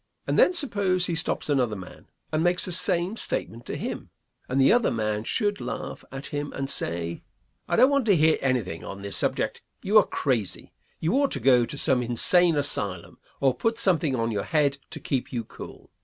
[0.25, 4.09] And then suppose he stops another man, and makes the same statement to him,
[4.49, 7.21] and the other man should laugh at him and say,
[7.67, 11.39] "I don't want to hear anything on this subject; you are crazy; you ought to
[11.39, 15.91] go to some insane asylum, or put something on your head to keep you cool."